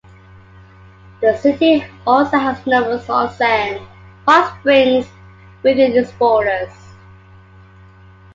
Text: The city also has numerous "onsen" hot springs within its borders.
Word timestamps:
The 1.21 1.37
city 1.37 1.85
also 2.07 2.35
has 2.39 2.65
numerous 2.65 3.05
"onsen" 3.05 3.85
hot 4.27 4.57
springs 4.59 5.05
within 5.61 5.91
its 5.95 6.11
borders. 6.13 6.73